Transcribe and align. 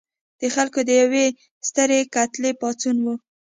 د 0.39 0.41
خلکو 0.55 0.79
د 0.87 0.89
یوې 1.01 1.25
سترې 1.67 1.99
کتلې 2.15 2.51
پاڅون 2.61 2.97
و. 3.01 3.07